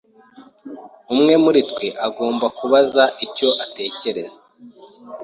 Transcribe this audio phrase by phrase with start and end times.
[1.13, 4.39] Umwe muri twe agomba kubaza icyo atekereza.